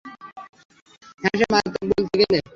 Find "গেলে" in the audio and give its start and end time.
2.21-2.37